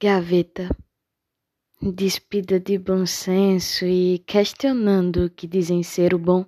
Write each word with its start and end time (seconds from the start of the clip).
Gaveta, 0.00 0.68
despida 1.82 2.60
de 2.60 2.78
bom 2.78 3.04
senso 3.04 3.84
e 3.84 4.20
questionando 4.20 5.24
o 5.24 5.30
que 5.30 5.44
dizem 5.44 5.82
ser 5.82 6.14
o 6.14 6.18
bom, 6.20 6.46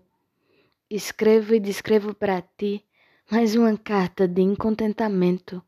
escrevo 0.88 1.52
e 1.52 1.58
descrevo 1.58 2.14
para 2.14 2.40
ti 2.40 2.86
mais 3.28 3.56
uma 3.56 3.76
carta 3.76 4.28
de 4.28 4.40
incontentamento, 4.40 5.60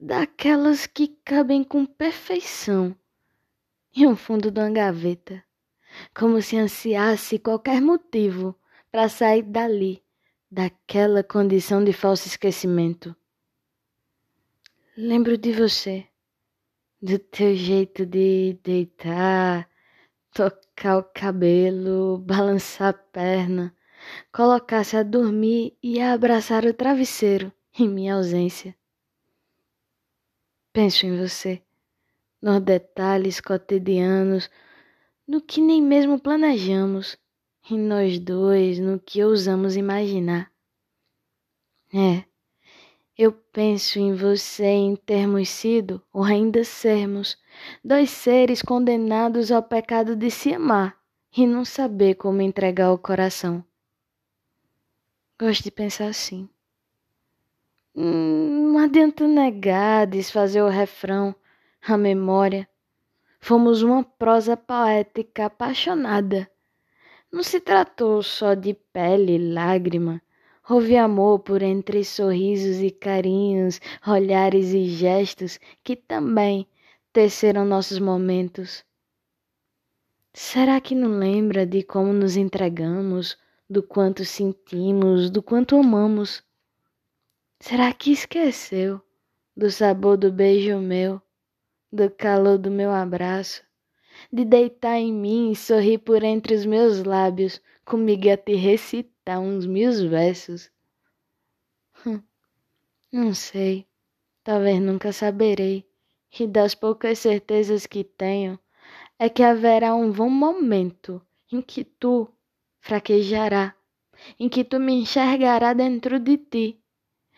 daquelas 0.00 0.88
que 0.88 1.16
cabem 1.24 1.62
com 1.62 1.86
perfeição 1.86 2.96
em 3.94 4.04
um 4.04 4.16
fundo 4.16 4.50
de 4.50 4.58
uma 4.58 4.70
gaveta, 4.70 5.44
como 6.12 6.42
se 6.42 6.56
ansiasse 6.56 7.38
qualquer 7.38 7.80
motivo 7.80 8.58
para 8.90 9.08
sair 9.08 9.42
dali, 9.42 10.02
daquela 10.50 11.22
condição 11.22 11.84
de 11.84 11.92
falso 11.92 12.26
esquecimento. 12.26 13.14
Lembro 14.96 15.38
de 15.38 15.52
você 15.52 16.07
do 17.00 17.18
teu 17.18 17.54
jeito 17.54 18.04
de 18.04 18.58
deitar, 18.62 19.68
tocar 20.32 20.98
o 20.98 21.04
cabelo, 21.04 22.18
balançar 22.18 22.90
a 22.90 22.92
perna, 22.92 23.74
colocar-se 24.32 24.96
a 24.96 25.02
dormir 25.02 25.76
e 25.82 26.00
a 26.00 26.12
abraçar 26.12 26.64
o 26.64 26.74
travesseiro 26.74 27.52
em 27.78 27.88
minha 27.88 28.14
ausência. 28.14 28.74
Penso 30.72 31.06
em 31.06 31.16
você, 31.16 31.62
nos 32.42 32.60
detalhes 32.60 33.40
cotidianos, 33.40 34.50
no 35.26 35.40
que 35.40 35.60
nem 35.60 35.82
mesmo 35.82 36.20
planejamos, 36.20 37.18
em 37.70 37.78
nós 37.78 38.18
dois, 38.18 38.78
no 38.78 38.98
que 38.98 39.22
ousamos 39.22 39.76
imaginar. 39.76 40.50
É, 41.92 42.24
eu 43.18 43.32
penso 43.32 43.98
em 43.98 44.14
você 44.14 44.64
em 44.64 44.94
termos 44.94 45.48
sido 45.48 46.00
ou 46.12 46.22
ainda 46.22 46.62
sermos 46.62 47.36
dois 47.84 48.10
seres 48.10 48.62
condenados 48.62 49.50
ao 49.50 49.60
pecado 49.60 50.14
de 50.14 50.30
se 50.30 50.54
amar 50.54 50.96
e 51.36 51.44
não 51.44 51.64
saber 51.64 52.14
como 52.14 52.40
entregar 52.40 52.92
o 52.92 52.98
coração. 52.98 53.64
Gosto 55.36 55.64
de 55.64 55.70
pensar 55.72 56.06
assim. 56.06 56.48
Hum, 57.92 58.72
não 58.72 58.78
adianta 58.78 59.26
negar, 59.26 60.06
desfazer 60.06 60.62
o 60.62 60.68
refrão, 60.68 61.34
a 61.82 61.96
memória. 61.96 62.68
Fomos 63.40 63.82
uma 63.82 64.04
prosa 64.04 64.56
poética 64.56 65.46
apaixonada. 65.46 66.48
Não 67.32 67.42
se 67.42 67.58
tratou 67.58 68.22
só 68.22 68.54
de 68.54 68.74
pele 68.74 69.34
e 69.34 69.52
lágrima 69.52 70.22
Houve 70.70 70.98
amor 70.98 71.38
por 71.38 71.62
entre 71.62 72.04
sorrisos 72.04 72.82
e 72.82 72.90
carinhos, 72.90 73.80
olhares 74.06 74.74
e 74.74 74.84
gestos 74.84 75.58
que 75.82 75.96
também 75.96 76.66
teceram 77.10 77.64
nossos 77.64 77.98
momentos. 77.98 78.84
Será 80.34 80.78
que 80.78 80.94
não 80.94 81.18
lembra 81.18 81.64
de 81.64 81.82
como 81.82 82.12
nos 82.12 82.36
entregamos, 82.36 83.38
do 83.68 83.82
quanto 83.82 84.26
sentimos, 84.26 85.30
do 85.30 85.42
quanto 85.42 85.74
amamos? 85.74 86.44
Será 87.58 87.90
que 87.94 88.12
esqueceu 88.12 89.00
do 89.56 89.70
sabor 89.70 90.18
do 90.18 90.30
beijo 90.30 90.78
meu, 90.80 91.18
do 91.90 92.10
calor 92.10 92.58
do 92.58 92.70
meu 92.70 92.90
abraço, 92.90 93.62
de 94.30 94.44
deitar 94.44 94.98
em 94.98 95.14
mim 95.14 95.50
e 95.50 95.56
sorrir 95.56 95.96
por 95.96 96.22
entre 96.22 96.54
os 96.54 96.66
meus 96.66 97.02
lábios, 97.04 97.58
comigo 97.86 98.30
a 98.30 98.36
te 98.36 98.54
recitar? 98.54 99.17
Cantar 99.28 99.40
uns 99.40 99.66
mil 99.66 99.92
versos. 100.08 100.70
Hum, 102.06 102.22
não 103.12 103.34
sei, 103.34 103.86
talvez 104.42 104.80
nunca 104.80 105.12
saberei, 105.12 105.84
e 106.40 106.46
das 106.46 106.74
poucas 106.74 107.18
certezas 107.18 107.86
que 107.86 108.04
tenho 108.04 108.58
é 109.18 109.28
que 109.28 109.42
haverá 109.42 109.94
um 109.94 110.10
bom 110.10 110.30
momento 110.30 111.20
em 111.52 111.60
que 111.60 111.84
tu 111.84 112.26
fraquejará, 112.80 113.74
em 114.40 114.48
que 114.48 114.64
tu 114.64 114.80
me 114.80 114.94
enxergará 114.94 115.74
dentro 115.74 116.18
de 116.18 116.38
ti, 116.38 116.80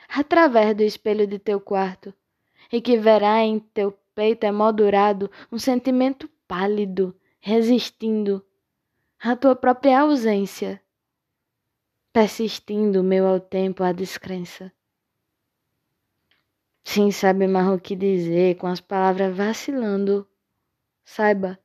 através 0.09 0.76
do 0.76 0.84
espelho 0.84 1.26
de 1.26 1.41
teu 1.41 1.60
quarto, 1.60 2.15
e 2.70 2.81
que 2.81 2.97
verá 2.98 3.42
em 3.42 3.59
teu 3.59 3.98
peito 4.15 4.44
emoldurado 4.44 5.28
um 5.50 5.59
sentimento 5.59 6.31
pálido, 6.47 7.16
resistindo 7.41 8.44
à 9.19 9.34
tua 9.34 9.56
própria 9.56 10.03
ausência 10.03 10.81
persistindo 12.12 13.04
meu 13.04 13.26
ao 13.26 13.38
tempo 13.38 13.84
a 13.84 13.93
descrença. 13.93 14.72
Sim, 16.82 17.12
sabe 17.12 17.47
mais 17.47 17.69
o 17.69 17.78
que 17.78 17.94
dizer, 17.94 18.56
com 18.56 18.66
as 18.66 18.81
palavras 18.81 19.37
vacilando. 19.37 20.26
Saiba, 21.04 21.59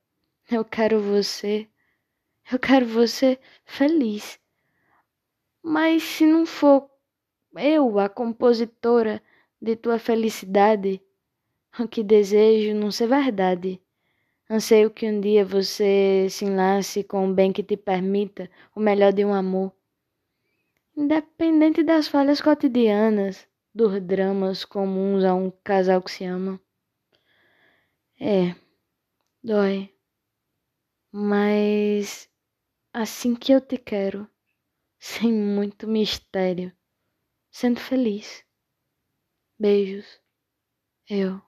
eu 0.51 0.63
quero 0.63 1.01
você, 1.01 1.67
eu 2.51 2.59
quero 2.59 2.85
você 2.85 3.39
feliz. 3.63 4.39
Mas 5.63 6.03
se 6.03 6.25
não 6.27 6.45
for 6.45 6.87
eu 7.57 7.97
a 7.97 8.07
compositora 8.07 9.23
de 9.59 9.75
tua 9.75 9.97
felicidade, 9.97 11.01
o 11.79 11.87
que 11.87 12.03
desejo 12.03 12.75
não 12.75 12.91
ser 12.91 13.07
verdade. 13.07 13.81
Anseio 14.47 14.91
que 14.91 15.09
um 15.09 15.19
dia 15.19 15.43
você 15.43 16.27
se 16.29 16.45
enlace 16.45 17.03
com 17.03 17.27
o 17.27 17.33
bem 17.33 17.51
que 17.51 17.63
te 17.63 17.75
permita 17.75 18.47
o 18.75 18.79
melhor 18.79 19.11
de 19.11 19.25
um 19.25 19.33
amor 19.33 19.73
independente 20.95 21.83
das 21.83 22.07
falhas 22.07 22.41
cotidianas, 22.41 23.47
dos 23.73 24.01
dramas 24.01 24.63
comuns 24.63 25.23
a 25.23 25.33
um 25.33 25.51
casal 25.63 26.01
que 26.01 26.11
se 26.11 26.23
ama. 26.25 26.59
É, 28.19 28.55
dói. 29.43 29.93
Mas 31.11 32.29
assim 32.93 33.35
que 33.35 33.51
eu 33.51 33.61
te 33.61 33.77
quero, 33.77 34.29
sem 34.99 35.33
muito 35.33 35.87
mistério, 35.87 36.71
sendo 37.51 37.79
feliz. 37.79 38.43
Beijos. 39.59 40.21
Eu. 41.09 41.41